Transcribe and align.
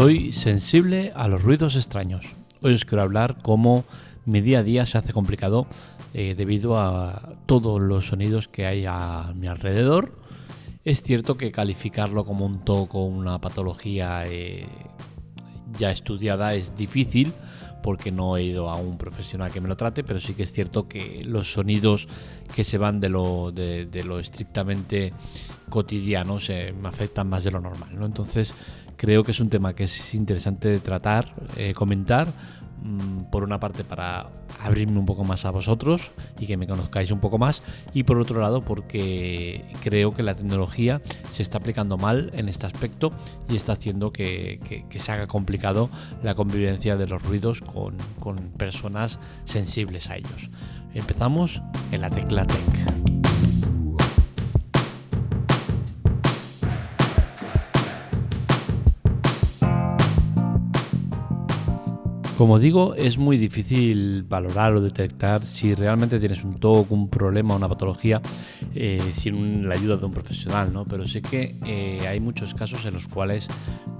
Soy 0.00 0.32
sensible 0.32 1.12
a 1.14 1.28
los 1.28 1.42
ruidos 1.42 1.76
extraños. 1.76 2.24
Hoy 2.62 2.72
os 2.72 2.86
quiero 2.86 3.02
hablar 3.02 3.36
cómo 3.42 3.84
mi 4.24 4.40
día 4.40 4.60
a 4.60 4.62
día 4.62 4.86
se 4.86 4.96
hace 4.96 5.12
complicado 5.12 5.66
eh, 6.14 6.34
debido 6.34 6.78
a 6.78 7.34
todos 7.44 7.78
los 7.78 8.06
sonidos 8.06 8.48
que 8.48 8.64
hay 8.64 8.86
a 8.88 9.34
mi 9.36 9.46
alrededor. 9.46 10.18
Es 10.86 11.02
cierto 11.02 11.36
que 11.36 11.52
calificarlo 11.52 12.24
como 12.24 12.46
un 12.46 12.64
toco 12.64 13.04
una 13.04 13.42
patología 13.42 14.22
eh, 14.24 14.66
ya 15.78 15.90
estudiada 15.90 16.54
es 16.54 16.74
difícil 16.74 17.30
porque 17.82 18.10
no 18.10 18.38
he 18.38 18.44
ido 18.44 18.70
a 18.70 18.76
un 18.76 18.96
profesional 18.96 19.52
que 19.52 19.60
me 19.60 19.68
lo 19.68 19.76
trate, 19.76 20.02
pero 20.02 20.18
sí 20.18 20.34
que 20.34 20.44
es 20.44 20.52
cierto 20.52 20.88
que 20.88 21.22
los 21.26 21.52
sonidos 21.52 22.08
que 22.54 22.64
se 22.64 22.78
van 22.78 23.00
de 23.00 23.10
lo, 23.10 23.52
de, 23.52 24.02
lo 24.06 24.18
estrictamente 24.18 25.12
cotidiano 25.68 26.40
se 26.40 26.72
me 26.72 26.88
afectan 26.88 27.28
más 27.28 27.44
de 27.44 27.50
lo 27.50 27.60
normal. 27.60 27.90
¿no? 27.98 28.06
Entonces 28.06 28.54
creo 29.00 29.22
que 29.22 29.30
es 29.30 29.40
un 29.40 29.48
tema 29.48 29.74
que 29.74 29.84
es 29.84 30.14
interesante 30.14 30.78
tratar, 30.78 31.32
eh, 31.56 31.72
comentar, 31.72 32.28
Mm, 32.82 33.24
por 33.30 33.44
una 33.44 33.60
parte 33.60 33.84
para 33.84 34.30
abrirme 34.62 34.98
un 34.98 35.04
poco 35.04 35.22
más 35.22 35.44
a 35.44 35.50
vosotros 35.50 36.12
y 36.38 36.46
que 36.46 36.56
me 36.56 36.66
conozcáis 36.66 37.10
un 37.10 37.20
poco 37.20 37.36
más 37.36 37.62
y 37.92 38.04
por 38.04 38.18
otro 38.18 38.40
lado 38.40 38.64
porque 38.64 39.66
creo 39.82 40.14
que 40.14 40.22
la 40.22 40.34
tecnología 40.34 41.02
se 41.22 41.42
está 41.42 41.58
aplicando 41.58 41.98
mal 41.98 42.30
en 42.34 42.48
este 42.48 42.66
aspecto 42.66 43.10
y 43.50 43.56
está 43.56 43.74
haciendo 43.74 44.12
que, 44.12 44.58
se 44.90 45.12
haga 45.12 45.26
complicado 45.26 45.90
la 46.22 46.34
convivencia 46.34 46.96
de 46.96 47.06
los 47.06 47.22
ruidos 47.22 47.60
con, 47.60 47.96
con 48.18 48.36
personas 48.56 49.18
sensibles 49.44 50.08
a 50.08 50.16
ellos. 50.16 50.52
Empezamos 50.94 51.60
en 51.92 52.00
la 52.00 52.08
tecla 52.08 52.46
Tech. 52.46 52.99
Como 62.40 62.58
digo, 62.58 62.94
es 62.94 63.18
muy 63.18 63.36
difícil 63.36 64.22
valorar 64.22 64.72
o 64.72 64.80
detectar 64.80 65.42
si 65.42 65.74
realmente 65.74 66.18
tienes 66.18 66.42
un 66.42 66.58
TOC, 66.58 66.90
un 66.90 67.10
problema, 67.10 67.54
una 67.54 67.68
patología 67.68 68.22
eh, 68.74 68.98
sin 69.12 69.68
la 69.68 69.74
ayuda 69.74 69.98
de 69.98 70.06
un 70.06 70.10
profesional, 70.10 70.72
¿no? 70.72 70.86
Pero 70.86 71.06
sé 71.06 71.20
que 71.20 71.50
eh, 71.66 71.98
hay 72.08 72.18
muchos 72.18 72.54
casos 72.54 72.86
en 72.86 72.94
los 72.94 73.08
cuales 73.08 73.46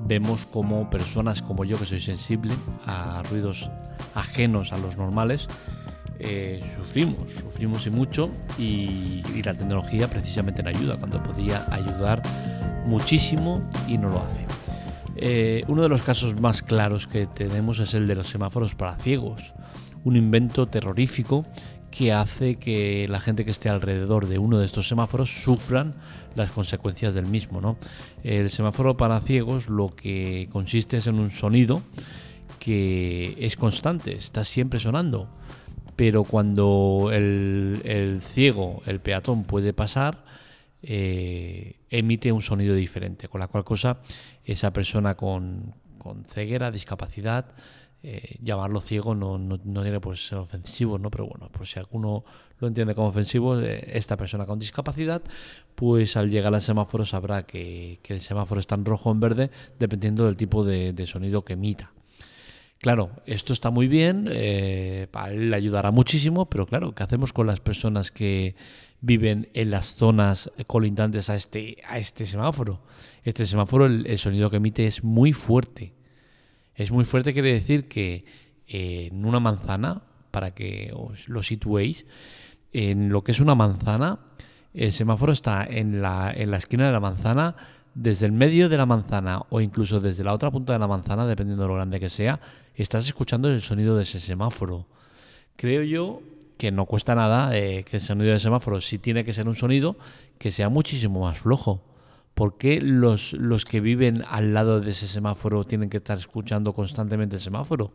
vemos 0.06 0.46
como 0.46 0.88
personas 0.88 1.42
como 1.42 1.66
yo, 1.66 1.78
que 1.78 1.84
soy 1.84 2.00
sensible 2.00 2.54
a 2.86 3.22
ruidos 3.28 3.70
ajenos 4.14 4.72
a 4.72 4.78
los 4.78 4.96
normales, 4.96 5.46
eh, 6.18 6.62
sufrimos, 6.78 7.32
sufrimos 7.32 7.86
y 7.86 7.90
mucho 7.90 8.30
y, 8.58 9.22
la 9.44 9.52
tecnología 9.52 10.08
precisamente 10.08 10.62
nos 10.62 10.74
ayuda, 10.74 10.96
cuando 10.96 11.22
podía 11.22 11.66
ayudar 11.70 12.22
muchísimo 12.86 13.60
y 13.86 13.98
no 13.98 14.08
lo 14.08 14.16
hace. 14.16 14.59
Eh, 15.22 15.64
uno 15.68 15.82
de 15.82 15.90
los 15.90 16.02
casos 16.02 16.40
más 16.40 16.62
claros 16.62 17.06
que 17.06 17.26
tenemos 17.26 17.78
es 17.78 17.92
el 17.92 18.06
de 18.06 18.14
los 18.14 18.28
semáforos 18.28 18.74
para 18.74 18.96
ciegos, 18.96 19.52
un 20.02 20.16
invento 20.16 20.66
terrorífico 20.66 21.44
que 21.90 22.10
hace 22.10 22.56
que 22.56 23.06
la 23.06 23.20
gente 23.20 23.44
que 23.44 23.50
esté 23.50 23.68
alrededor 23.68 24.28
de 24.28 24.38
uno 24.38 24.58
de 24.58 24.64
estos 24.64 24.88
semáforos 24.88 25.42
sufran 25.42 25.94
las 26.36 26.50
consecuencias 26.50 27.12
del 27.12 27.26
mismo. 27.26 27.60
¿no? 27.60 27.76
El 28.24 28.48
semáforo 28.48 28.96
para 28.96 29.20
ciegos 29.20 29.68
lo 29.68 29.94
que 29.94 30.48
consiste 30.52 30.96
es 30.96 31.06
en 31.06 31.18
un 31.18 31.30
sonido 31.30 31.82
que 32.58 33.36
es 33.40 33.56
constante, 33.56 34.16
está 34.16 34.44
siempre 34.44 34.80
sonando, 34.80 35.28
pero 35.96 36.24
cuando 36.24 37.10
el 37.12 38.22
ciego, 38.22 38.82
el 38.86 39.00
peatón 39.00 39.44
puede 39.44 39.74
pasar, 39.74 40.29
eh, 40.82 41.80
emite 41.90 42.32
un 42.32 42.42
sonido 42.42 42.74
diferente, 42.74 43.28
con 43.28 43.40
la 43.40 43.48
cual 43.48 43.64
cosa 43.64 43.98
esa 44.44 44.72
persona 44.72 45.16
con, 45.16 45.74
ceguera, 46.26 46.70
discapacidad, 46.70 47.46
eh, 48.02 48.36
llamarlo 48.42 48.80
ciego 48.80 49.14
no, 49.14 49.36
no, 49.36 49.82
tiene 49.82 50.00
por 50.00 50.16
ser 50.16 50.38
ofensivo, 50.38 50.98
¿no? 50.98 51.10
pero 51.10 51.26
bueno, 51.26 51.50
por 51.50 51.66
si 51.66 51.78
alguno 51.78 52.24
lo 52.58 52.68
entiende 52.68 52.94
como 52.94 53.08
ofensivo, 53.08 53.60
eh, 53.60 53.90
esta 53.92 54.16
persona 54.16 54.46
con 54.46 54.58
discapacidad, 54.58 55.22
pues 55.74 56.16
al 56.16 56.30
llegar 56.30 56.54
al 56.54 56.62
semáforo 56.62 57.04
sabrá 57.04 57.42
que, 57.44 58.00
el 58.02 58.20
semáforo 58.20 58.60
está 58.60 58.74
en 58.74 58.84
rojo 58.84 59.10
o 59.10 59.12
en 59.12 59.20
verde, 59.20 59.50
dependiendo 59.78 60.24
del 60.24 60.36
tipo 60.36 60.64
de, 60.64 61.06
sonido 61.06 61.44
que 61.44 61.54
emita. 61.54 61.92
Claro, 62.80 63.10
esto 63.26 63.52
está 63.52 63.70
muy 63.70 63.88
bien, 63.88 64.24
le 64.24 65.08
ayudará 65.54 65.90
muchísimo, 65.90 66.48
pero 66.48 66.66
claro, 66.66 66.94
¿qué 66.94 67.02
hacemos 67.02 67.32
con 67.32 67.46
las 67.46 67.60
personas 67.60 68.10
que, 68.10 68.56
viven 69.00 69.48
en 69.54 69.70
las 69.70 69.96
zonas 69.96 70.50
colindantes 70.66 71.30
a 71.30 71.36
este, 71.36 71.78
a 71.88 71.98
este 71.98 72.26
semáforo. 72.26 72.82
Este 73.24 73.46
semáforo, 73.46 73.86
el, 73.86 74.18
sonido 74.18 74.50
que 74.50 74.56
emite 74.56 74.86
es 74.86 75.02
muy 75.02 75.32
fuerte. 75.32 75.94
Es 76.74 76.90
muy 76.90 77.04
fuerte, 77.04 77.32
quiere 77.32 77.52
decir 77.52 77.88
que 77.88 78.24
eh, 78.66 79.08
en 79.10 79.24
una 79.24 79.40
manzana, 79.40 80.02
para 80.30 80.54
que 80.54 80.92
os 80.94 81.28
lo 81.28 81.42
situéis, 81.42 82.06
en 82.72 83.08
lo 83.08 83.24
que 83.24 83.32
es 83.32 83.40
una 83.40 83.54
manzana, 83.54 84.20
el 84.72 84.92
semáforo 84.92 85.32
está 85.32 85.64
en 85.64 86.00
la, 86.00 86.32
en 86.34 86.50
la 86.50 86.58
esquina 86.58 86.86
de 86.86 86.92
la 86.92 87.00
manzana, 87.00 87.56
desde 88.00 88.24
el 88.24 88.32
medio 88.32 88.70
de 88.70 88.78
la 88.78 88.86
manzana 88.86 89.42
o 89.50 89.60
incluso 89.60 90.00
desde 90.00 90.24
la 90.24 90.32
otra 90.32 90.50
punta 90.50 90.72
de 90.72 90.78
la 90.78 90.88
manzana, 90.88 91.26
dependiendo 91.26 91.64
de 91.64 91.68
lo 91.68 91.74
grande 91.74 92.00
que 92.00 92.08
sea, 92.08 92.40
estás 92.74 93.06
escuchando 93.06 93.50
el 93.50 93.60
sonido 93.60 93.94
de 93.94 94.04
ese 94.04 94.20
semáforo. 94.20 94.86
Creo 95.56 95.82
yo 95.82 96.22
que 96.56 96.72
no 96.72 96.86
cuesta 96.86 97.14
nada 97.14 97.54
eh, 97.54 97.84
que 97.84 97.98
el 97.98 98.02
sonido 98.02 98.32
de 98.32 98.40
semáforo, 98.40 98.80
si 98.80 98.98
tiene 98.98 99.22
que 99.22 99.34
ser 99.34 99.46
un 99.48 99.54
sonido, 99.54 99.98
que 100.38 100.50
sea 100.50 100.70
muchísimo 100.70 101.20
más 101.20 101.40
flojo. 101.40 101.82
¿Por 102.34 102.56
qué 102.56 102.80
los, 102.80 103.34
los 103.34 103.66
que 103.66 103.80
viven 103.80 104.24
al 104.26 104.54
lado 104.54 104.80
de 104.80 104.92
ese 104.92 105.06
semáforo 105.06 105.64
tienen 105.64 105.90
que 105.90 105.98
estar 105.98 106.16
escuchando 106.16 106.72
constantemente 106.72 107.36
el 107.36 107.42
semáforo? 107.42 107.92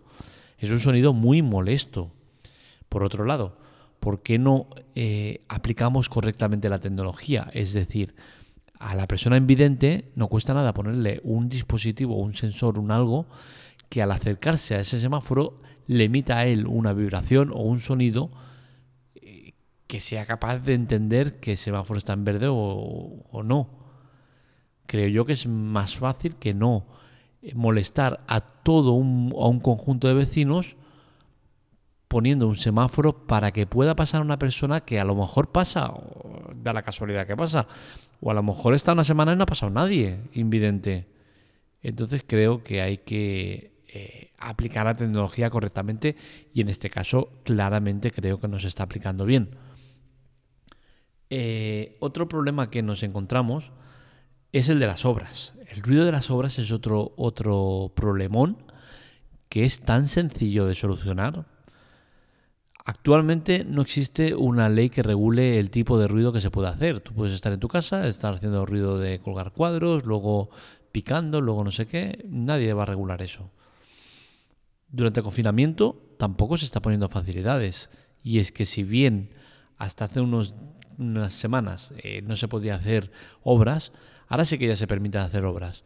Es 0.60 0.70
un 0.70 0.82
sonido 0.82 1.14
muy 1.14 1.42
molesto. 1.42 2.12
Por 2.90 3.04
otro 3.04 3.26
lado, 3.26 3.58
¿por 4.00 4.22
qué 4.22 4.38
no 4.38 4.68
eh, 4.94 5.42
aplicamos 5.48 6.10
correctamente 6.10 6.70
la 6.70 6.78
tecnología? 6.78 7.50
Es 7.54 7.74
decir, 7.74 8.14
a 8.86 8.94
la 8.94 9.08
persona 9.08 9.36
invidente 9.36 10.12
no 10.14 10.28
cuesta 10.28 10.54
nada 10.54 10.72
ponerle 10.72 11.20
un 11.24 11.50
dispositivo, 11.50 12.18
un 12.18 12.36
sensor, 12.36 12.78
un 12.78 12.92
algo 12.92 13.26
que 13.90 14.04
al 14.04 14.12
acercarse 14.12 14.76
a 14.76 14.80
ese 14.80 15.00
semáforo 15.00 15.60
le 15.88 16.04
emita 16.04 16.38
a 16.38 16.46
él 16.46 16.68
una 16.68 16.94
vibración 16.94 17.50
o 17.52 17.62
un 17.62 17.80
sonido 17.80 18.30
que 19.88 20.00
sea 20.00 20.28
capaz 20.28 20.60
de 20.60 20.76
entender 20.76 21.40
que 21.40 21.54
ese 21.54 21.66
semáforo 21.66 21.98
está 21.98 22.14
en 22.14 22.26
verde 22.26 22.46
o, 22.48 23.42
no. 23.44 23.70
Creo 24.86 25.08
yo 25.08 25.26
que 25.26 25.34
es 25.34 25.48
más 25.48 25.98
fácil 25.98 26.36
que 26.36 26.54
no 26.54 26.86
molestar 27.56 28.24
a 28.28 28.42
todo 28.42 28.92
un, 28.92 29.34
a 29.36 29.48
un 29.48 29.62
conjunto 29.62 30.08
de 30.08 30.14
vecinos 30.14 30.76
poniendo 32.08 32.48
un 32.48 32.56
semáforo 32.56 33.26
para 33.26 33.52
que 33.52 33.66
pueda 33.66 33.96
pasar 33.96 34.22
una 34.22 34.38
persona 34.38 34.82
que 34.82 35.00
a 35.00 35.06
lo 35.06 35.16
mejor 35.16 35.52
pasa, 35.52 35.90
o 35.90 36.52
da 36.56 36.72
la 36.72 36.84
casualidad 36.84 37.26
que 37.26 37.36
pasa, 37.36 37.68
o 38.22 38.32
a 38.32 38.34
lo 38.34 38.44
mejor 38.44 38.74
está 38.74 38.94
una 38.94 39.04
semana 39.04 39.34
y 39.34 39.36
no 39.36 39.44
ha 39.44 39.48
pasado 39.48 39.72
nadie 39.72 40.20
invidente. 40.34 41.08
Entonces 41.82 42.24
creo 42.28 42.64
que 42.64 42.82
hay 42.82 43.00
que 43.00 43.76
eh, 43.88 44.32
aplicar 44.38 44.86
la 44.86 44.96
tecnología 44.96 45.50
correctamente 45.50 46.16
y 46.54 46.62
en 46.62 46.70
este 46.70 46.90
caso 46.90 47.42
claramente 47.44 48.12
creo 48.12 48.40
que 48.40 48.48
no 48.48 48.60
se 48.60 48.68
está 48.68 48.84
aplicando 48.84 49.26
bien. 49.26 49.56
Eh, 51.30 51.98
otro 52.00 52.28
problema 52.28 52.70
que 52.70 52.82
nos 52.82 53.04
encontramos 53.04 53.72
es 54.52 54.70
el 54.70 54.80
de 54.80 54.88
las 54.88 55.06
obras. 55.06 55.54
El 55.68 55.82
ruido 55.82 56.06
de 56.06 56.12
las 56.12 56.30
obras 56.30 56.60
es 56.60 56.72
otro, 56.72 57.14
otro 57.18 57.92
problemón 57.96 58.58
que 59.50 59.64
es 59.64 59.80
tan 59.80 60.08
sencillo 60.08 60.66
de 60.66 60.76
solucionar. 60.76 61.46
Actualmente 62.86 63.66
no 63.66 63.82
existe 63.82 64.36
una 64.36 64.70
ley 64.70 64.90
que 64.90 65.02
regule 65.02 65.60
el 65.60 65.72
tipo 65.72 65.98
de 65.98 66.08
ruido 66.08 66.32
que 66.32 66.40
se 66.40 66.52
puede 66.52 66.70
hacer. 66.70 67.02
Tú 67.02 67.14
puedes 67.14 67.34
estar 67.34 67.52
en 67.52 67.60
tu 67.60 67.68
casa, 67.68 68.08
estar 68.08 68.36
haciendo 68.36 68.66
ruido 68.66 69.00
de 69.00 69.20
colgar 69.20 69.52
cuadros, 69.52 70.06
luego 70.06 70.52
picando, 70.92 71.42
luego 71.42 71.64
no 71.64 71.72
sé 71.72 71.88
qué. 71.88 72.24
Nadie 72.30 72.74
va 72.74 72.84
a 72.84 72.86
regular 72.86 73.24
eso. 73.24 73.50
Durante 74.88 75.20
el 75.20 75.24
confinamiento 75.24 76.16
tampoco 76.20 76.58
se 76.58 76.66
está 76.66 76.80
poniendo 76.80 77.10
facilidades. 77.10 77.90
Y 78.24 78.38
es 78.38 78.52
que 78.52 78.68
si 78.68 78.84
bien 78.84 79.32
hasta 79.78 80.06
hace 80.06 80.22
unos 80.22 80.54
unas 80.98 81.34
semanas 81.34 81.94
eh, 81.98 82.22
no 82.22 82.36
se 82.36 82.48
podía 82.48 82.76
hacer 82.76 83.12
obras, 83.44 83.92
ahora 84.28 84.46
sí 84.46 84.58
que 84.58 84.68
ya 84.68 84.76
se 84.76 84.88
permite 84.88 85.18
hacer 85.18 85.46
obras. 85.46 85.84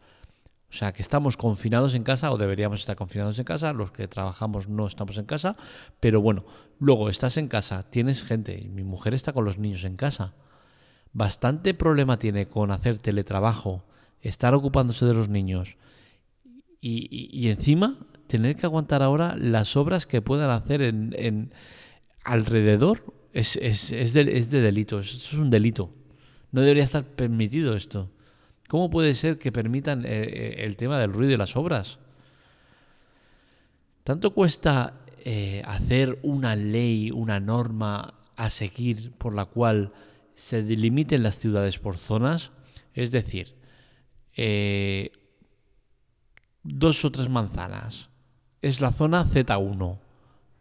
O 0.70 0.72
sea, 0.72 0.92
que 0.92 1.02
estamos 1.02 1.36
confinados 1.36 1.94
en 1.94 2.04
casa 2.04 2.30
o 2.30 2.38
deberíamos 2.38 2.80
estar 2.80 2.94
confinados 2.94 3.38
en 3.38 3.44
casa, 3.44 3.72
los 3.72 3.90
que 3.90 4.06
trabajamos 4.06 4.68
no 4.68 4.86
estamos 4.86 5.18
en 5.18 5.24
casa, 5.24 5.56
pero 5.98 6.20
bueno, 6.20 6.44
luego 6.78 7.10
estás 7.10 7.36
en 7.38 7.48
casa, 7.48 7.90
tienes 7.90 8.22
gente, 8.22 8.68
mi 8.72 8.84
mujer 8.84 9.14
está 9.14 9.32
con 9.32 9.44
los 9.44 9.58
niños 9.58 9.82
en 9.84 9.96
casa. 9.96 10.34
Bastante 11.12 11.74
problema 11.74 12.20
tiene 12.20 12.46
con 12.46 12.70
hacer 12.70 12.98
teletrabajo, 12.98 13.84
estar 14.20 14.54
ocupándose 14.54 15.04
de 15.06 15.14
los 15.14 15.28
niños 15.28 15.76
y, 16.80 17.48
encima 17.48 17.98
tener 18.28 18.54
que 18.54 18.66
aguantar 18.66 19.02
ahora 19.02 19.36
las 19.36 19.76
obras 19.76 20.06
que 20.06 20.22
puedan 20.22 20.50
hacer 20.50 20.82
en, 20.82 21.52
alrededor 22.22 23.12
es, 23.32 23.56
es, 23.56 23.90
es, 23.90 24.12
de, 24.12 24.38
es 24.38 24.50
de 24.50 24.60
delito, 24.60 25.00
es 25.00 25.32
un 25.32 25.50
delito. 25.50 25.92
No 26.52 26.60
debería 26.60 26.84
estar 26.84 27.04
permitido 27.04 27.74
esto. 27.74 28.10
¿Cómo 28.70 28.88
puede 28.88 29.16
ser 29.16 29.36
que 29.36 29.50
permitan 29.50 30.04
eh, 30.04 30.10
eh, 30.12 30.54
el 30.58 30.76
tema 30.76 31.00
del 31.00 31.12
ruido 31.12 31.32
y 31.32 31.36
las 31.36 31.56
obras? 31.56 31.98
¿Tanto 34.04 34.32
cuesta 34.32 35.00
eh, 35.24 35.64
hacer 35.66 36.20
una 36.22 36.54
ley, 36.54 37.10
una 37.10 37.40
norma 37.40 38.14
a 38.36 38.48
seguir 38.48 39.10
por 39.18 39.34
la 39.34 39.46
cual 39.46 39.92
se 40.36 40.62
delimiten 40.62 41.24
las 41.24 41.40
ciudades 41.40 41.80
por 41.80 41.98
zonas? 41.98 42.52
Es 42.94 43.10
decir, 43.10 43.56
dos 46.62 47.04
o 47.04 47.10
tres 47.10 47.28
manzanas. 47.28 48.08
Es 48.62 48.80
la 48.80 48.92
zona 48.92 49.24
Z1, 49.24 49.98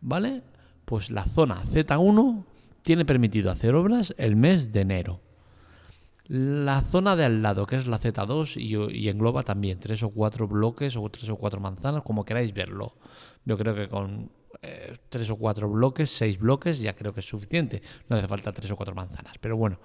¿vale? 0.02 0.42
Pues 0.86 1.12
la 1.12 1.26
zona 1.26 1.64
Z1 1.64 2.44
tiene 2.82 3.06
permitido 3.06 3.52
hacer 3.52 3.76
obras 3.76 4.16
el 4.18 4.36
mes 4.36 4.74
de 4.74 4.82
enero. 4.82 5.29
La 6.30 6.82
zona 6.82 7.16
de 7.16 7.26
al 7.26 7.42
lado, 7.42 7.66
que 7.66 7.76
es 7.76 7.88
la 7.88 8.00
Z2, 8.00 8.56
y, 8.62 9.10
engloba 9.10 9.42
también 9.42 9.80
tres 9.80 10.04
o 10.04 10.12
cuatro 10.12 10.48
bloques 10.48 10.96
o 10.96 11.10
tres 11.10 11.28
o 11.32 11.38
cuatro 11.38 11.60
manzanas, 11.60 12.04
como 12.04 12.24
queráis 12.24 12.54
verlo. 12.54 12.98
Yo 13.46 13.58
creo 13.58 13.74
que 13.74 13.90
con 13.90 14.30
eh, 14.62 14.96
tres 15.10 15.32
o 15.32 15.38
cuatro 15.38 15.68
bloques, 15.68 16.12
seis 16.12 16.38
bloques, 16.38 16.82
ya 16.82 16.96
creo 16.96 17.16
que 17.16 17.22
es 17.22 17.26
suficiente. 17.26 17.82
No 18.08 18.16
hace 18.16 18.28
falta 18.28 18.52
tres 18.52 18.70
o 18.70 18.76
cuatro 18.76 18.94
manzanas. 18.94 19.40
Pero 19.40 19.58
bueno, 19.58 19.80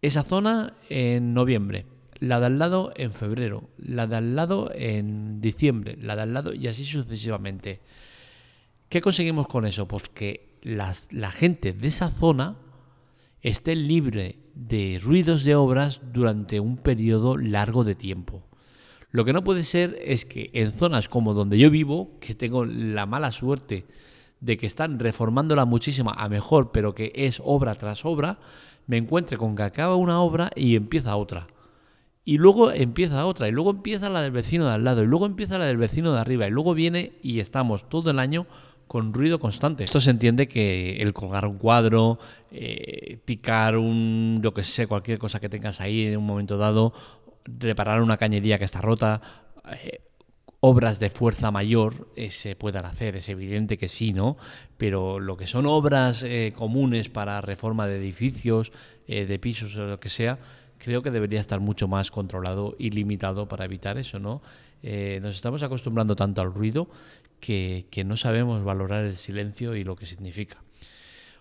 esa 0.00 0.22
zona 0.22 0.72
en 0.88 1.34
noviembre, 1.34 1.84
la 2.18 2.40
de 2.40 2.46
al 2.46 2.58
lado 2.58 2.90
en 2.96 3.12
febrero, 3.12 3.68
la 3.76 4.06
de 4.06 4.16
al 4.16 4.36
lado 4.36 4.70
en 4.74 5.42
diciembre, 5.42 5.98
la 6.00 6.16
de 6.16 6.22
al 6.22 6.32
lado 6.32 6.54
y 6.54 6.66
así 6.66 6.86
sucesivamente. 6.86 7.82
¿Qué 8.88 9.02
conseguimos 9.02 9.46
con 9.46 9.66
eso? 9.66 9.86
Pues 9.86 10.04
que 10.08 10.58
la 10.62 11.30
gente 11.30 11.74
de 11.74 11.88
esa 11.88 12.10
zona 12.10 12.56
esté 13.48 13.74
libre 13.74 14.38
de 14.54 15.00
ruidos 15.02 15.44
de 15.44 15.54
obras 15.54 16.00
durante 16.12 16.60
un 16.60 16.76
periodo 16.76 17.36
largo 17.36 17.84
de 17.84 17.94
tiempo. 17.94 18.44
Lo 19.10 19.24
que 19.24 19.32
no 19.32 19.42
puede 19.42 19.64
ser 19.64 19.96
es 20.04 20.24
que 20.24 20.50
en 20.52 20.72
zonas 20.72 21.08
como 21.08 21.34
donde 21.34 21.58
yo 21.58 21.70
vivo, 21.70 22.18
que 22.20 22.34
tengo 22.34 22.64
la 22.64 23.06
mala 23.06 23.32
suerte 23.32 23.86
de 24.40 24.56
que 24.56 24.66
están 24.66 24.98
reformándola 24.98 25.64
muchísimo 25.64 26.12
a 26.14 26.28
mejor, 26.28 26.70
pero 26.72 26.94
que 26.94 27.12
es 27.14 27.40
obra 27.44 27.74
tras 27.74 28.04
obra, 28.04 28.38
me 28.86 28.98
encuentre 28.98 29.38
con 29.38 29.56
que 29.56 29.62
acaba 29.62 29.96
una 29.96 30.20
obra 30.20 30.50
y 30.54 30.76
empieza 30.76 31.16
otra. 31.16 31.48
Y 32.24 32.36
luego 32.36 32.70
empieza 32.70 33.24
otra, 33.24 33.48
y 33.48 33.52
luego 33.52 33.70
empieza 33.70 34.10
la 34.10 34.20
del 34.20 34.32
vecino 34.32 34.66
de 34.66 34.74
al 34.74 34.84
lado, 34.84 35.02
y 35.02 35.06
luego 35.06 35.24
empieza 35.24 35.56
la 35.56 35.64
del 35.64 35.78
vecino 35.78 36.12
de 36.12 36.20
arriba, 36.20 36.46
y 36.46 36.50
luego 36.50 36.74
viene 36.74 37.12
y 37.22 37.40
estamos 37.40 37.88
todo 37.88 38.10
el 38.10 38.18
año 38.18 38.46
con 38.88 39.12
ruido 39.12 39.38
constante. 39.38 39.84
Esto 39.84 40.00
se 40.00 40.10
entiende 40.10 40.48
que 40.48 40.96
el 40.96 41.12
colgar 41.12 41.46
un 41.46 41.58
cuadro, 41.58 42.18
eh, 42.50 43.18
picar 43.24 43.76
un, 43.76 44.40
lo 44.42 44.52
que 44.54 44.64
sé, 44.64 44.86
cualquier 44.86 45.18
cosa 45.18 45.38
que 45.38 45.50
tengas 45.50 45.80
ahí 45.80 46.06
en 46.06 46.16
un 46.16 46.26
momento 46.26 46.56
dado, 46.56 46.92
reparar 47.44 48.02
una 48.02 48.16
cañería 48.16 48.58
que 48.58 48.64
está 48.64 48.80
rota, 48.80 49.20
eh, 49.70 50.00
obras 50.60 50.98
de 50.98 51.10
fuerza 51.10 51.50
mayor 51.50 52.08
eh, 52.16 52.30
se 52.30 52.56
puedan 52.56 52.86
hacer, 52.86 53.14
es 53.14 53.28
evidente 53.28 53.76
que 53.76 53.88
sí, 53.88 54.14
¿no? 54.14 54.38
Pero 54.78 55.20
lo 55.20 55.36
que 55.36 55.46
son 55.46 55.66
obras 55.66 56.24
comunes 56.56 57.10
para 57.10 57.40
reforma 57.42 57.86
de 57.86 57.98
edificios, 57.98 58.72
de 59.06 59.38
pisos 59.38 59.76
o 59.76 59.86
lo 59.86 60.00
que 60.00 60.08
sea, 60.08 60.38
creo 60.78 61.02
que 61.02 61.10
debería 61.10 61.40
estar 61.40 61.60
mucho 61.60 61.88
más 61.88 62.10
controlado 62.10 62.74
y 62.78 62.90
limitado 62.90 63.48
para 63.48 63.64
evitar 63.64 63.98
eso, 63.98 64.18
¿no? 64.18 64.40
nos 64.82 65.34
estamos 65.34 65.64
acostumbrando 65.64 66.14
tanto 66.14 66.40
al 66.40 66.54
ruido 66.54 66.88
que, 67.40 67.86
no 68.04 68.16
sabemos 68.16 68.64
valorar 68.64 69.04
el 69.04 69.16
silencio 69.16 69.74
y 69.74 69.84
lo 69.84 69.96
que 69.96 70.06
significa. 70.06 70.58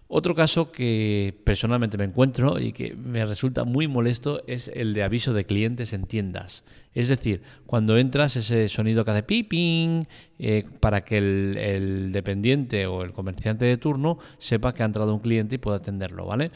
Otro 0.10 0.36
caso 0.36 0.72
que 0.72 1.36
personalmente 1.44 1.98
me 1.98 2.06
encuentro 2.06 2.60
y 2.60 2.72
que 2.72 2.96
me 2.96 3.26
resulta 3.26 3.66
muy 3.66 3.90
molesto 3.90 4.42
es 4.48 4.70
el 4.74 4.94
de 4.94 5.04
aviso 5.04 5.34
de 5.34 5.46
clientes 5.46 5.92
en 5.92 6.06
tiendas. 6.06 6.64
Es 6.94 7.10
decir, 7.10 7.42
cuando 7.66 7.98
entras 7.98 8.38
ese 8.38 8.70
sonido 8.70 9.04
que 9.04 9.12
hace 9.12 9.24
piping 9.24 10.08
eh, 10.40 10.64
para 10.80 11.04
que 11.04 11.18
el, 11.18 11.58
el, 11.58 12.12
dependiente 12.14 12.88
o 12.88 13.04
el 13.04 13.12
comerciante 13.12 13.66
de 13.66 13.76
turno 13.76 14.18
sepa 14.38 14.74
que 14.74 14.84
ha 14.84 14.86
entrado 14.86 15.14
un 15.14 15.20
cliente 15.20 15.56
y 15.56 15.58
pueda 15.58 15.78
atenderlo, 15.78 16.26
¿vale? 16.26 16.52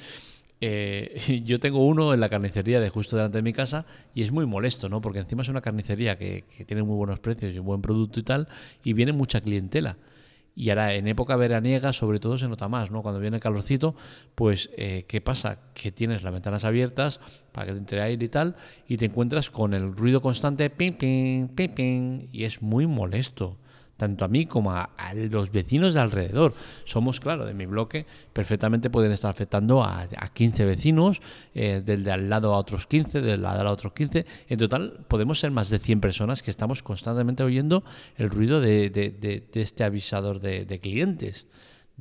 Eh, 0.64 1.42
yo 1.44 1.60
tengo 1.60 1.86
uno 1.86 2.14
en 2.14 2.20
la 2.20 2.30
carnicería 2.30 2.80
de 2.80 2.90
justo 2.90 3.16
delante 3.16 3.40
de 3.40 3.42
mi 3.42 3.52
casa 3.52 3.86
y 4.14 4.22
es 4.22 4.32
muy 4.32 4.46
molesto, 4.46 4.88
¿no? 4.88 5.02
Porque 5.02 5.20
encima 5.20 5.42
es 5.42 5.50
una 5.50 5.62
carnicería 5.62 6.18
que, 6.18 6.46
tiene 6.66 6.84
muy 6.84 6.96
buenos 6.96 7.20
precios 7.20 7.54
y 7.54 7.60
un 7.60 7.66
buen 7.66 7.82
producto 7.82 8.20
y 8.20 8.24
tal, 8.24 8.48
y 8.84 8.94
viene 8.94 9.12
mucha 9.12 9.42
clientela. 9.42 9.98
Y 10.54 10.70
ahora 10.70 10.94
en 10.94 11.08
época 11.08 11.38
veraniega 11.38 11.94
sobre 11.94 12.20
todo 12.20 12.38
se 12.38 12.48
nota 12.48 12.68
más, 12.68 12.92
¿no? 12.92 13.02
Cuando 13.02 13.20
viene 13.20 13.38
el 13.38 13.42
calorcito, 13.42 13.96
pues 14.36 14.70
eh, 14.78 15.06
¿qué 15.08 15.22
pasa? 15.22 15.60
Que 15.74 15.92
tienes 15.92 16.24
las 16.24 16.34
ventanas 16.34 16.66
abiertas 16.66 17.20
para 17.52 17.68
que 17.68 17.74
te 17.74 17.80
entre 17.80 18.02
aire 18.02 18.26
y 18.26 18.30
tal, 18.30 18.56
y 18.88 18.98
te 18.98 19.06
encuentras 19.06 19.50
con 19.50 19.74
el 19.74 19.96
ruido 19.96 20.22
constante, 20.22 20.70
ping, 20.70 20.94
ping, 20.94 21.48
ping, 21.48 21.70
ping, 21.70 22.28
y 22.32 22.44
es 22.44 22.62
muy 22.62 22.86
molesto 22.86 23.58
tanto 24.02 24.26
a 24.26 24.28
mí 24.28 24.48
como 24.48 24.72
a, 24.72 24.90
los 25.30 25.52
vecinos 25.52 25.94
de 25.94 26.00
alrededor. 26.00 26.56
Somos, 26.86 27.20
claro, 27.20 27.46
de 27.46 27.54
mi 27.54 27.68
bloque, 27.68 28.08
perfectamente 28.34 28.90
pueden 28.90 29.12
estar 29.12 29.30
afectando 29.30 29.84
a, 29.84 30.08
15 30.34 30.66
vecinos, 30.66 31.22
eh, 31.54 31.84
del 31.86 32.04
de 32.04 32.12
al 32.12 32.28
lado 32.28 32.56
a 32.56 32.58
otros 32.58 32.88
15, 32.88 33.22
del 33.22 33.44
lado 33.44 33.62
a 33.62 33.72
otros 33.72 33.94
15. 33.94 34.26
En 34.50 34.58
total, 34.58 35.06
podemos 35.08 35.40
ser 35.40 35.52
más 35.52 35.70
de 35.70 35.78
100 35.78 36.02
personas 36.02 36.42
que 36.42 36.50
estamos 36.50 36.82
constantemente 36.82 37.44
oyendo 37.44 37.84
el 38.18 38.32
ruido 38.32 38.60
de, 38.60 39.44
este 39.54 39.84
avisador 39.84 40.40
de 40.40 40.80
clientes, 40.80 41.46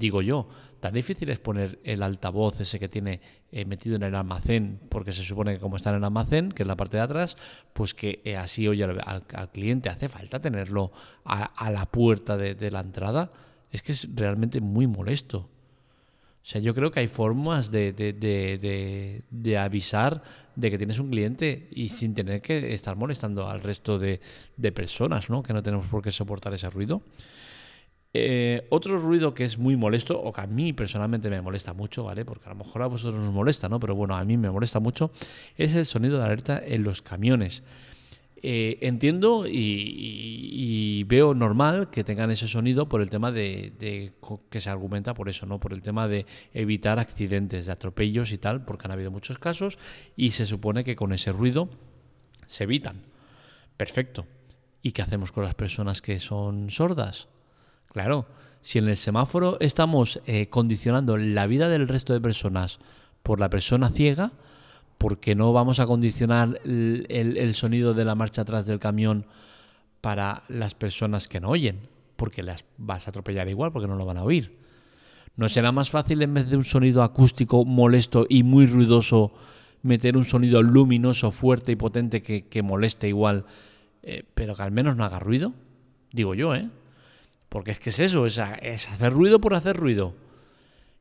digo 0.01 0.23
yo. 0.23 0.49
Tan 0.81 0.95
difícil 0.95 1.29
es 1.29 1.39
poner 1.39 1.79
el 1.85 2.03
altavoz 2.03 2.59
ese 2.61 2.81
que 2.81 2.89
tiene 2.89 3.21
eh, 3.53 3.67
metido 3.67 3.97
en 3.97 4.03
el 4.03 4.15
almacén, 4.15 4.81
porque 4.89 5.13
se 5.13 5.23
supone 5.23 5.53
que 5.55 5.61
como 5.61 5.77
está 5.77 5.91
en 5.91 5.97
el 5.97 6.05
almacén, 6.05 6.51
que 6.51 6.63
es 6.63 6.67
la 6.67 6.75
parte 6.77 6.97
de 6.97 7.03
atrás, 7.03 7.37
pues 7.75 7.95
que 7.95 8.21
eh, 8.25 8.37
así 8.37 8.67
oye 8.67 8.83
al, 8.83 9.51
cliente. 9.53 9.91
¿Hace 9.91 10.09
falta 10.09 10.41
tenerlo 10.41 10.91
a, 11.25 11.71
la 11.71 11.87
puerta 11.87 12.37
de, 12.37 12.71
la 12.71 12.81
entrada? 12.81 13.31
Es 13.71 13.83
que 13.83 13.93
es 13.93 14.09
realmente 14.15 14.61
muy 14.61 14.87
molesto. 14.87 15.39
O 16.43 16.47
sea, 16.51 16.61
yo 16.63 16.75
creo 16.75 16.91
que 16.91 17.01
hay 17.01 17.09
formas 17.09 17.71
de, 17.71 17.93
de, 17.93 19.59
avisar 19.59 20.23
de 20.57 20.71
que 20.71 20.79
tienes 20.79 20.99
un 20.99 21.11
cliente 21.11 21.69
y 21.71 21.91
sin 21.91 22.15
tener 22.15 22.41
que 22.41 22.73
estar 22.73 22.97
molestando 22.97 23.49
al 23.49 23.61
resto 23.61 23.99
de, 23.99 24.19
personas, 24.75 25.29
¿no? 25.29 25.43
Que 25.43 25.53
no 25.53 25.63
tenemos 25.63 25.87
por 25.89 26.03
qué 26.03 26.11
soportar 26.11 26.55
ese 26.55 26.71
ruido. 26.71 27.03
Eh, 28.13 28.67
otro 28.71 28.99
ruido 28.99 29.35
que 29.35 29.45
es 29.45 29.57
muy 29.57 29.77
molesto, 29.77 30.21
o 30.21 30.33
que 30.33 30.41
a 30.41 30.47
mí 30.47 30.73
personalmente 30.73 31.31
me 31.31 31.41
molesta 31.41 31.73
mucho, 31.75 32.05
¿vale? 32.05 32.25
Porque 32.25 32.47
a 32.47 32.51
lo 32.51 32.57
mejor 32.57 32.83
a 32.83 32.87
vosotros 32.87 33.21
nos 33.21 33.33
molesta, 33.33 33.69
¿no? 33.69 33.79
Pero 33.79 33.95
bueno, 33.95 34.17
a 34.17 34.25
mí 34.25 34.37
me 34.37 34.51
molesta 34.51 34.81
mucho, 34.81 35.13
es 35.57 35.75
el 35.75 35.87
sonido 35.87 36.19
de 36.19 36.25
alerta 36.25 36.61
en 36.65 36.83
los 36.83 37.03
camiones. 37.03 37.63
Eh, 38.43 38.79
entiendo 38.81 39.45
y, 39.47 41.05
veo 41.05 41.35
normal 41.35 41.91
que 41.91 42.05
tengan 42.05 42.31
ese 42.31 42.47
sonido 42.47 42.89
por 42.89 43.03
el 43.03 43.11
tema 43.11 43.33
de, 43.33 44.13
que 44.49 44.61
se 44.61 44.71
argumenta 44.71 45.13
por 45.13 45.29
eso, 45.29 45.45
¿no? 45.47 45.59
Por 45.59 45.73
el 45.73 45.83
tema 45.83 46.09
de 46.09 46.27
evitar 46.55 46.99
accidentes, 46.99 47.67
de 47.67 47.73
atropellos 47.73 48.33
y 48.33 48.39
tal, 48.39 48.65
porque 48.65 48.87
han 48.87 48.93
habido 48.93 49.11
muchos 49.11 49.39
casos 49.39 49.79
y 50.17 50.31
se 50.31 50.47
supone 50.47 50.85
que 50.85 50.97
con 50.97 51.13
ese 51.13 51.33
ruido 51.33 51.69
se 52.47 52.65
evitan. 52.65 53.03
Perfecto. 53.77 54.27
¿Y 54.83 54.93
qué 54.93 55.03
hacemos 55.03 55.33
con 55.33 55.45
las 55.45 55.55
personas 55.55 56.01
que 56.01 56.21
son 56.21 56.71
sordas? 56.71 57.29
Claro, 57.93 58.27
si 58.63 58.79
en 58.79 58.89
el 58.89 58.97
semáforo 58.97 59.57
estamos 59.61 60.21
eh, 60.27 60.49
condicionando 60.49 61.17
la 61.17 61.47
vida 61.47 61.69
del 61.69 61.89
resto 61.89 62.13
de 62.13 62.21
personas 62.21 62.79
por 63.23 63.41
la 63.41 63.51
persona 63.51 63.91
ciega, 63.91 64.33
¿por 64.99 65.19
qué 65.19 65.35
no 65.35 65.53
vamos 65.53 65.81
a 65.81 65.87
condicionar 65.87 66.61
el, 66.65 67.55
sonido 67.55 67.95
de 67.95 68.05
la 68.05 68.15
marcha 68.15 68.43
atrás 68.43 68.67
del 68.67 68.79
camión 68.79 69.27
para 70.01 70.45
las 70.49 70.75
personas 70.75 71.27
que 71.27 71.41
no 71.41 71.49
oyen? 71.51 71.81
Porque 72.17 72.43
las 72.43 72.65
vas 72.77 73.07
a 73.07 73.11
atropellar 73.11 73.49
igual, 73.49 73.73
porque 73.73 73.89
no 73.89 73.97
lo 73.97 74.05
van 74.05 74.19
a 74.19 74.25
oír. 74.25 74.59
¿No 75.37 75.49
será 75.49 75.73
más 75.73 75.91
fácil 75.91 76.23
en 76.23 76.35
vez 76.35 76.49
de 76.49 76.57
un 76.57 76.65
sonido 76.65 77.03
acústico 77.03 77.65
molesto 77.65 78.27
y 78.29 78.43
muy 78.43 78.67
ruidoso 78.67 79.33
meter 79.83 80.17
un 80.17 80.25
sonido 80.25 80.63
luminoso, 80.63 81.33
fuerte 81.33 81.73
y 81.73 81.77
potente 81.77 82.23
que, 82.23 82.63
moleste 82.63 83.09
igual, 83.09 83.47
eh, 84.03 84.23
pero 84.35 84.55
que 84.55 84.63
al 84.63 84.71
menos 84.71 84.97
no 84.97 85.05
haga 85.05 85.19
ruido? 85.19 85.55
Digo 86.13 86.35
yo, 86.35 86.55
¿eh? 86.55 86.69
Porque 87.51 87.73
es 87.73 87.81
que 87.81 87.91
es 87.91 87.99
eso, 87.99 88.27
es, 88.27 88.39
hacer 88.39 89.13
ruido 89.13 89.41
por 89.41 89.55
hacer 89.55 89.77
ruido. 89.77 90.15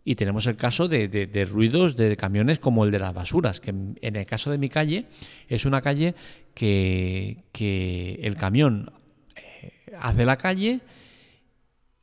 Y 0.03 0.15
tenemos 0.15 0.47
el 0.47 0.57
caso 0.57 0.87
de, 0.87 1.47
ruidos 1.49 1.95
de 1.95 2.17
camiones 2.17 2.57
como 2.57 2.83
el 2.83 2.91
de 2.91 2.97
las 2.97 3.13
basuras, 3.13 3.61
que 3.61 3.69
en 3.69 4.15
el 4.15 4.25
caso 4.25 4.49
de 4.49 4.57
mi 4.57 4.67
calle 4.67 5.05
es 5.47 5.65
una 5.65 5.81
calle 5.81 6.15
que, 6.55 8.19
el 8.23 8.35
camión 8.35 8.91
eh, 9.35 9.93
hace 9.99 10.25
la 10.25 10.37
calle, 10.37 10.81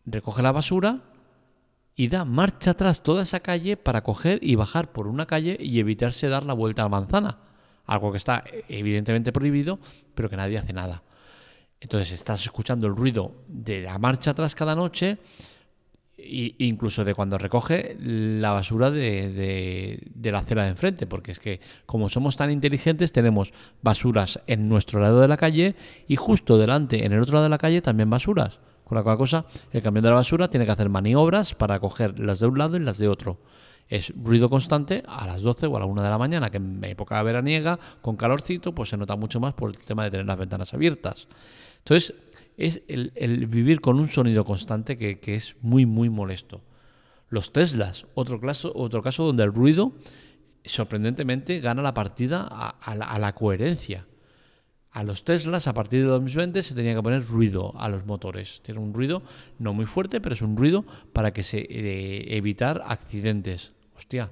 recoge 0.04 0.42
la 0.42 0.52
basura 0.52 1.00
y 1.96 2.06
da 2.06 2.24
marcha 2.24 2.70
atrás 2.70 3.02
toda 3.02 3.24
esa 3.24 3.40
calle 3.40 3.76
para 3.76 4.02
coger 4.02 4.38
y 4.42 4.54
bajar 4.54 4.92
por 4.92 5.08
una 5.08 5.26
calle 5.26 5.56
y 5.58 5.80
evitarse 5.80 6.28
dar 6.28 6.44
la 6.44 6.54
vuelta 6.54 6.82
a 6.82 6.84
la 6.84 6.90
manzana. 6.90 7.38
Algo 7.84 8.12
que 8.12 8.18
está 8.18 8.44
evidentemente 8.68 9.32
prohibido, 9.32 9.80
pero 10.14 10.30
que 10.30 10.36
nadie 10.36 10.58
hace 10.58 10.72
nada. 10.72 11.02
Entonces 11.80 12.12
estás 12.12 12.42
escuchando 12.42 12.86
el 12.86 12.96
ruido 12.96 13.32
de 13.48 13.82
la 13.82 13.98
marcha 13.98 14.30
atrás 14.30 14.54
cada 14.54 14.74
noche 14.74 15.18
e 16.18 16.54
incluso 16.58 17.04
de 17.04 17.14
cuando 17.14 17.36
recoge 17.36 17.96
la 18.00 18.52
basura 18.52 18.90
de, 18.90 20.00
la 20.22 20.38
acera 20.38 20.64
de 20.64 20.70
enfrente, 20.70 21.06
porque 21.06 21.32
es 21.32 21.38
que 21.38 21.60
como 21.84 22.08
somos 22.08 22.36
tan 22.36 22.50
inteligentes 22.50 23.12
tenemos 23.12 23.52
basuras 23.82 24.40
en 24.46 24.68
nuestro 24.68 25.00
lado 25.00 25.20
de 25.20 25.28
la 25.28 25.36
calle 25.36 25.74
y 26.08 26.16
justo 26.16 26.56
delante, 26.56 27.04
en 27.04 27.12
el 27.12 27.20
otro 27.20 27.34
lado 27.34 27.44
de 27.44 27.50
la 27.50 27.58
calle, 27.58 27.82
también 27.82 28.08
basuras. 28.08 28.60
con 28.84 28.96
la 28.96 29.16
cosa, 29.16 29.44
el 29.72 29.82
camión 29.82 30.04
de 30.04 30.10
la 30.10 30.16
basura 30.16 30.48
tiene 30.48 30.64
que 30.64 30.72
hacer 30.72 30.88
maniobras 30.88 31.54
para 31.54 31.78
coger 31.80 32.18
las 32.18 32.40
de 32.40 32.46
un 32.46 32.58
lado 32.58 32.76
y 32.76 32.80
las 32.80 32.98
de 32.98 33.08
otro. 33.08 33.38
Es 33.88 34.12
ruido 34.16 34.50
constante 34.50 35.02
a 35.06 35.26
las 35.26 35.42
12 35.42 35.66
o 35.66 35.76
a 35.76 35.80
la 35.80 35.86
1 35.86 36.02
de 36.02 36.10
la 36.10 36.18
mañana, 36.18 36.50
que 36.50 36.56
en 36.56 36.82
época 36.84 37.22
veraniega, 37.22 37.78
con 38.02 38.16
calorcito, 38.16 38.74
pues 38.74 38.88
se 38.88 38.96
nota 38.96 39.14
mucho 39.16 39.38
más 39.38 39.54
por 39.54 39.70
el 39.70 39.78
tema 39.78 40.04
de 40.04 40.10
tener 40.10 40.26
las 40.26 40.38
ventanas 40.38 40.74
abiertas. 40.74 41.28
Entonces, 41.78 42.14
es 42.56 42.82
el, 42.88 43.46
vivir 43.46 43.80
con 43.80 44.00
un 44.00 44.08
sonido 44.08 44.44
constante 44.44 44.96
que, 44.96 45.34
es 45.34 45.56
muy, 45.60 45.86
muy 45.86 46.10
molesto. 46.10 46.62
Los 47.28 47.52
Teslas, 47.52 48.06
otro 48.14 48.40
caso, 48.40 48.72
otro 48.74 49.02
caso 49.02 49.24
donde 49.24 49.44
el 49.44 49.52
ruido 49.52 49.92
sorprendentemente 50.64 51.60
gana 51.60 51.82
la 51.82 51.94
partida 51.94 52.42
a, 52.42 53.18
la, 53.18 53.34
coherencia. 53.34 54.06
A 54.90 55.04
los 55.04 55.24
Teslas, 55.24 55.68
a 55.68 55.74
partir 55.74 56.00
de 56.00 56.06
2020, 56.06 56.62
se 56.62 56.74
tenía 56.74 56.94
que 56.94 57.02
poner 57.02 57.26
ruido 57.26 57.72
a 57.78 57.88
los 57.88 58.06
motores. 58.06 58.60
Tiene 58.64 58.80
un 58.80 58.94
ruido 58.94 59.22
no 59.58 59.74
muy 59.74 59.86
fuerte, 59.86 60.20
pero 60.20 60.34
es 60.34 60.42
un 60.42 60.56
ruido 60.56 60.84
para 61.12 61.32
que 61.32 61.42
se 61.42 61.58
eh, 61.58 62.36
evitar 62.36 62.82
accidentes. 62.86 63.75
Hostia, 63.96 64.30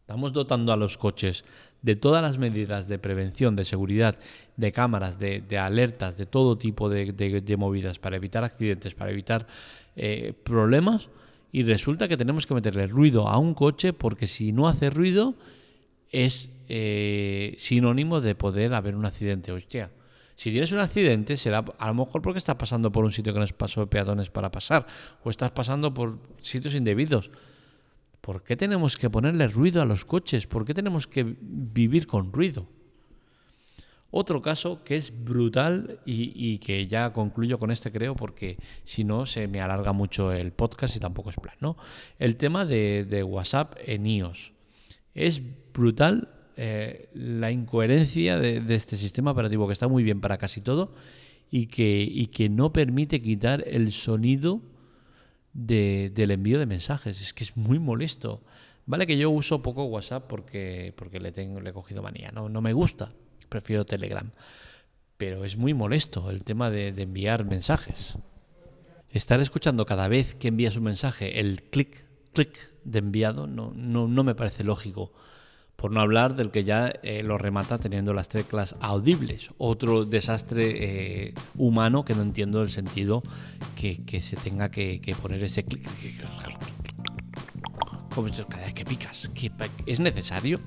estamos 0.00 0.32
dotando 0.32 0.72
a 0.72 0.76
los 0.76 0.96
coches 0.96 1.44
de 1.82 1.96
todas 1.96 2.22
las 2.22 2.38
medidas 2.38 2.86
de 2.86 3.00
prevención, 3.00 3.56
de 3.56 3.64
seguridad, 3.64 4.18
de 4.56 4.70
cámaras, 4.70 5.18
de, 5.18 5.58
alertas, 5.58 6.16
de 6.16 6.26
todo 6.26 6.56
tipo 6.56 6.88
de, 6.88 7.56
movidas 7.58 7.98
para 7.98 8.16
evitar 8.16 8.44
accidentes, 8.44 8.94
para 8.94 9.10
evitar 9.10 9.48
eh, 9.96 10.32
problemas 10.44 11.08
y 11.50 11.64
resulta 11.64 12.06
que 12.06 12.16
tenemos 12.16 12.46
que 12.46 12.54
meterle 12.54 12.86
ruido 12.86 13.28
a 13.28 13.36
un 13.38 13.54
coche 13.54 13.92
porque 13.92 14.28
si 14.28 14.52
no 14.52 14.68
hace 14.68 14.90
ruido 14.90 15.34
es 16.10 16.48
eh, 16.68 17.56
sinónimo 17.58 18.20
de 18.20 18.36
poder 18.36 18.74
haber 18.74 18.94
un 18.94 19.06
accidente. 19.06 19.50
Hostia, 19.50 19.90
si 20.36 20.52
tienes 20.52 20.70
un 20.70 20.78
accidente 20.78 21.36
será 21.36 21.64
a 21.78 21.88
lo 21.88 21.94
mejor 21.94 22.22
porque 22.22 22.38
estás 22.38 22.56
pasando 22.56 22.92
por 22.92 23.04
un 23.04 23.10
sitio 23.10 23.32
que 23.32 23.40
no 23.40 23.44
es 23.44 23.52
paso 23.52 23.80
de 23.80 23.88
peatones 23.88 24.30
para 24.30 24.52
pasar 24.52 24.86
o 25.24 25.30
estás 25.30 25.50
pasando 25.50 25.92
por 25.92 26.18
sitios 26.40 26.76
indebidos. 26.76 27.28
¿Por 28.22 28.44
qué 28.44 28.56
tenemos 28.56 28.96
que 28.96 29.10
ponerle 29.10 29.48
ruido 29.48 29.82
a 29.82 29.84
los 29.84 30.04
coches? 30.04 30.46
¿Por 30.46 30.64
qué 30.64 30.74
tenemos 30.74 31.08
que 31.08 31.36
vivir 31.40 32.06
con 32.06 32.32
ruido? 32.32 32.68
Otro 34.12 34.40
caso 34.40 34.84
que 34.84 34.94
es 34.94 35.12
brutal 35.24 35.98
y, 36.06 36.58
que 36.58 36.86
ya 36.86 37.12
concluyo 37.12 37.58
con 37.58 37.72
este 37.72 37.90
creo 37.90 38.14
porque 38.14 38.58
si 38.84 39.02
no 39.02 39.26
se 39.26 39.48
me 39.48 39.60
alarga 39.60 39.92
mucho 39.92 40.32
el 40.32 40.52
podcast 40.52 40.94
y 40.94 41.00
tampoco 41.00 41.30
es 41.30 41.36
plan, 41.36 41.56
¿no? 41.60 41.76
El 42.20 42.36
tema 42.36 42.64
de, 42.64 43.24
WhatsApp 43.26 43.74
en 43.84 44.06
iOS. 44.06 44.52
Es 45.14 45.42
brutal 45.74 46.28
eh, 46.56 47.08
la 47.14 47.50
incoherencia 47.50 48.38
de, 48.38 48.62
este 48.72 48.96
sistema 48.96 49.32
operativo 49.32 49.66
que 49.66 49.72
está 49.72 49.88
muy 49.88 50.04
bien 50.04 50.20
para 50.20 50.38
casi 50.38 50.60
todo 50.60 50.94
y 51.50 51.66
que, 51.66 52.02
y 52.02 52.28
que 52.28 52.48
no 52.48 52.72
permite 52.72 53.20
quitar 53.20 53.64
el 53.66 53.90
sonido 53.90 54.60
del 55.52 56.30
envío 56.30 56.58
de 56.58 56.66
mensajes. 56.66 57.20
Es 57.20 57.34
que 57.34 57.44
es 57.44 57.56
muy 57.56 57.78
molesto. 57.78 58.42
Vale 58.86 59.06
que 59.06 59.16
yo 59.16 59.30
uso 59.30 59.62
poco 59.62 59.84
WhatsApp 59.84 60.26
porque, 60.28 60.92
porque 60.96 61.20
le, 61.20 61.32
tengo, 61.32 61.60
le 61.60 61.70
he 61.70 61.72
cogido 61.72 62.02
manía, 62.02 62.32
no, 62.32 62.48
no 62.48 62.60
me 62.60 62.72
gusta 62.72 63.12
prefiero 63.52 63.84
Telegram. 63.84 64.30
Pero 65.18 65.44
es 65.44 65.56
muy 65.56 65.74
molesto 65.74 66.30
el 66.30 66.42
tema 66.42 66.70
de, 66.70 66.88
enviar 66.88 67.44
mensajes. 67.44 68.16
Estar 69.10 69.40
escuchando 69.40 69.84
cada 69.84 70.08
vez 70.08 70.34
que 70.34 70.48
envías 70.48 70.76
un 70.76 70.84
mensaje 70.84 71.38
el 71.38 71.62
clic, 71.64 72.06
clic 72.32 72.72
de 72.82 72.98
enviado 72.98 73.46
no, 73.46 73.72
no, 73.74 74.24
me 74.24 74.34
parece 74.34 74.64
lógico. 74.64 75.12
Por 75.82 75.90
no 75.90 76.00
hablar 76.00 76.36
del 76.36 76.52
que 76.52 76.62
ya 76.62 76.92
eh, 77.02 77.24
lo 77.24 77.38
remata 77.38 77.76
teniendo 77.76 78.14
las 78.14 78.28
teclas 78.28 78.76
audibles. 78.78 79.48
Otro 79.58 80.04
desastre 80.04 81.26
eh, 81.26 81.34
humano 81.56 82.04
que 82.04 82.14
no 82.14 82.22
entiendo 82.22 82.62
el 82.62 82.70
sentido 82.70 83.20
que, 83.74 84.20
se 84.20 84.36
tenga 84.36 84.70
que, 84.70 85.16
poner 85.20 85.42
ese 85.42 85.64
clic. 85.64 85.84
Cada 88.48 88.64
vez 88.64 88.74
que 88.74 88.84
picas. 88.84 89.28
¿Es 89.84 89.98
necesario? 89.98 90.60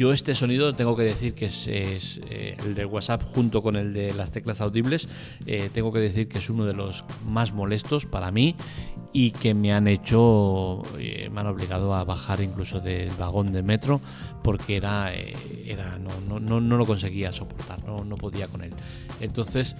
Yo 0.00 0.14
este 0.14 0.34
sonido 0.34 0.74
tengo 0.74 0.96
que 0.96 1.02
decir 1.02 1.34
que 1.34 1.44
es, 1.44 1.66
eh, 1.66 2.56
el 2.64 2.74
de 2.74 2.86
WhatsApp 2.86 3.22
junto 3.34 3.60
con 3.60 3.76
el 3.76 3.92
de 3.92 4.14
las 4.14 4.30
teclas 4.30 4.62
audibles, 4.62 5.08
eh, 5.44 5.68
tengo 5.74 5.92
que 5.92 5.98
decir 5.98 6.26
que 6.26 6.38
es 6.38 6.48
uno 6.48 6.64
de 6.64 6.72
los 6.72 7.04
más 7.26 7.52
molestos 7.52 8.06
para 8.06 8.30
mí 8.30 8.56
y 9.12 9.30
que 9.30 9.52
me 9.52 9.74
han 9.74 9.86
hecho, 9.88 10.80
eh, 10.98 11.28
me 11.30 11.42
han 11.42 11.48
obligado 11.48 11.94
a 11.94 12.04
bajar 12.04 12.40
incluso 12.40 12.80
del 12.80 13.10
vagón 13.18 13.52
de 13.52 13.62
metro 13.62 14.00
porque 14.42 14.76
era, 14.76 15.12
era 15.12 15.98
no, 15.98 16.40
no, 16.40 16.62
no, 16.62 16.76
lo 16.78 16.86
conseguía 16.86 17.30
soportar, 17.30 17.84
no, 17.84 18.02
no 18.02 18.16
podía 18.16 18.48
con 18.48 18.64
él. 18.64 18.72
Entonces, 19.20 19.76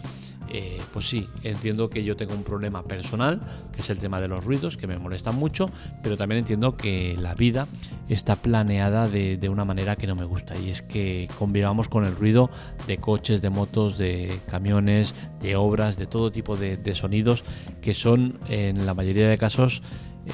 eh, 0.53 0.79
pues 0.93 1.09
sí, 1.09 1.29
entiendo 1.45 1.89
que 1.89 2.03
yo 2.03 2.17
tengo 2.17 2.35
un 2.35 2.43
problema 2.43 2.83
personal, 2.83 3.41
que 3.73 3.83
es 3.83 3.91
el 3.91 4.01
tema 4.01 4.21
de 4.21 4.27
los 4.27 4.45
ruidos, 4.45 4.77
que 4.77 4.89
me 4.89 4.99
molestan 4.99 5.37
mucho, 5.37 5.71
pero 6.03 6.17
también 6.17 6.41
entiendo 6.41 6.77
que 6.77 7.17
la 7.21 7.37
vida 7.37 7.69
está 8.09 8.35
planeada 8.35 9.07
de, 9.07 9.49
una 9.49 9.65
manera 9.65 9.95
que 9.95 10.09
no 10.09 10.17
me 10.17 10.25
gusta, 10.25 10.59
y 10.59 10.71
es 10.71 10.83
que 10.83 11.29
convivamos 11.39 11.89
con 11.89 12.05
el 12.05 12.17
ruido 12.17 12.51
de 12.89 12.99
coches, 12.99 13.43
de 13.43 13.51
motos, 13.51 13.97
de 13.97 14.41
camiones, 14.49 15.15
de 15.41 15.55
obras, 15.55 15.97
de 15.97 16.07
todo 16.07 16.33
tipo 16.33 16.57
de, 16.57 16.77
sonidos 16.95 17.45
que 17.81 17.95
son 17.95 18.41
en 18.49 18.85
la 18.85 18.95
mayoría 18.95 19.29
de 19.29 19.39
casos 19.39 19.83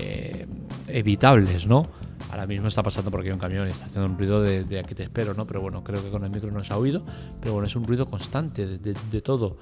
eh, 0.00 0.46
evitables, 0.88 1.66
¿no? 1.66 1.82
Ahora 2.30 2.46
mismo 2.46 2.68
está 2.68 2.82
pasando 2.82 3.10
porque 3.10 3.28
hay 3.28 3.34
un 3.34 3.38
camión 3.38 3.66
y 3.66 3.70
está 3.70 3.84
haciendo 3.84 4.10
un 4.10 4.18
ruido 4.18 4.40
de, 4.40 4.78
aquí 4.78 4.94
te 4.94 5.02
espero, 5.02 5.34
¿no? 5.34 5.46
Pero 5.46 5.60
bueno, 5.60 5.84
creo 5.84 6.02
que 6.02 6.08
con 6.08 6.24
el 6.24 6.30
micro 6.30 6.50
no 6.50 6.64
se 6.64 6.72
ha 6.72 6.78
oído. 6.78 7.04
Pero 7.40 7.52
bueno, 7.52 7.68
es 7.68 7.76
un 7.76 7.84
ruido 7.84 8.06
constante 8.06 8.66
de, 8.66 8.94
de 9.10 9.20
todo 9.20 9.58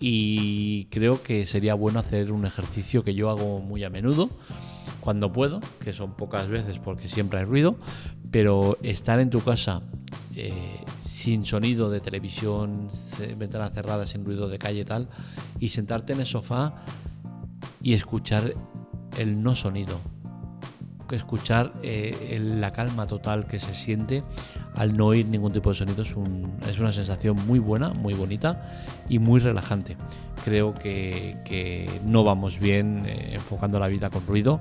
y 0.00 0.86
creo 0.86 1.20
que 1.22 1.44
sería 1.46 1.74
bueno 1.74 1.98
hacer 1.98 2.30
un 2.30 2.46
ejercicio 2.46 3.02
que 3.02 3.14
yo 3.14 3.30
hago 3.30 3.60
muy 3.60 3.84
a 3.84 3.90
menudo, 3.90 4.28
cuando 5.00 5.32
puedo, 5.32 5.60
que 5.82 5.92
son 5.92 6.14
pocas 6.14 6.48
veces 6.48 6.78
porque 6.78 7.08
siempre 7.08 7.40
hay 7.40 7.44
ruido, 7.44 7.76
pero 8.30 8.76
estar 8.82 9.20
en 9.20 9.30
tu 9.30 9.40
casa 9.40 9.82
eh, 10.36 10.52
sin 11.02 11.44
sonido 11.44 11.90
de 11.90 12.00
televisión, 12.00 12.88
ventana 13.38 13.70
cerrada, 13.70 14.06
sin 14.06 14.24
ruido 14.24 14.48
de 14.48 14.58
calle 14.58 14.80
y 14.80 14.84
tal, 14.84 15.08
y 15.58 15.70
sentarte 15.70 16.12
en 16.12 16.20
el 16.20 16.26
sofá 16.26 16.84
y 17.82 17.94
escuchar 17.94 18.54
el 19.18 19.42
no 19.42 19.56
sonido, 19.56 19.98
escuchar 21.10 21.72
eh, 21.82 22.12
la 22.56 22.72
calma 22.72 23.06
total 23.06 23.46
que 23.46 23.58
se 23.58 23.74
siente 23.74 24.22
al 24.78 24.96
no 24.96 25.06
oír 25.06 25.26
ningún 25.26 25.52
tipo 25.52 25.70
de 25.70 25.76
sonido 25.76 26.02
es, 26.02 26.78
una 26.78 26.92
sensación 26.92 27.36
muy 27.46 27.58
buena, 27.58 27.90
muy 27.90 28.14
bonita 28.14 28.64
y 29.08 29.18
muy 29.18 29.40
relajante. 29.40 29.96
Creo 30.44 30.72
que, 30.72 31.90
no 32.06 32.22
vamos 32.22 32.58
bien 32.60 33.04
eh, 33.04 33.30
enfocando 33.32 33.80
la 33.80 33.88
vida 33.88 34.08
con 34.08 34.24
ruido, 34.26 34.60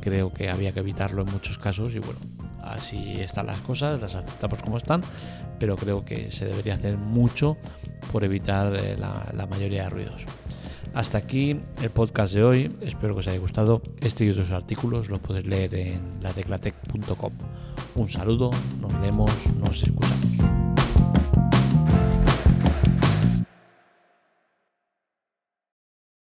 creo 0.00 0.32
que 0.32 0.48
había 0.48 0.72
que 0.72 0.80
evitarlo 0.80 1.22
en 1.22 1.30
muchos 1.30 1.58
casos 1.58 1.94
y 1.94 1.98
bueno, 1.98 2.18
así 2.62 3.20
están 3.20 3.46
las 3.46 3.58
cosas, 3.58 4.00
las 4.00 4.14
aceptamos 4.14 4.62
como 4.62 4.78
están, 4.78 5.02
pero 5.58 5.76
creo 5.76 6.02
que 6.02 6.32
se 6.32 6.46
debería 6.46 6.74
hacer 6.74 6.96
mucho 6.96 7.58
por 8.10 8.24
evitar 8.24 8.74
eh, 8.74 8.96
la 8.98 9.46
mayoría 9.50 9.84
de 9.84 9.90
ruidos. 9.90 10.24
Hasta 10.94 11.18
aquí 11.18 11.60
el 11.82 11.90
podcast 11.90 12.34
de 12.34 12.42
hoy. 12.42 12.72
Espero 12.80 13.14
que 13.14 13.20
os 13.20 13.28
haya 13.28 13.38
gustado. 13.38 13.82
Este 14.00 14.24
y 14.24 14.30
otros 14.30 14.50
artículos 14.50 15.08
los 15.08 15.20
podéis 15.20 15.46
leer 15.46 15.74
en 15.74 16.22
lateclatec.com. 16.22 17.32
Un 17.98 18.08
saludo, 18.08 18.50
nos 18.80 19.00
vemos, 19.00 19.28
nos 19.60 19.82
escuchamos. 19.82 20.57